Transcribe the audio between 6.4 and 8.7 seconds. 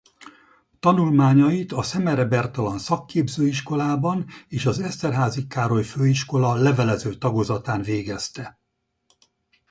levelező tagozatán végezte.